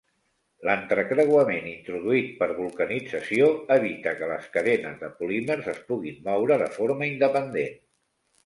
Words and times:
L'entrecreuament 0.67 1.67
introduït 1.71 2.31
per 2.39 2.47
vulcanització 2.61 3.51
evita 3.77 4.15
que 4.23 4.31
les 4.33 4.49
cadenes 4.57 4.99
de 5.05 5.11
polímers 5.21 5.71
es 5.75 5.87
puguin 5.91 6.19
moure 6.31 6.59
de 6.67 6.75
forma 6.81 7.13
independent. 7.15 7.81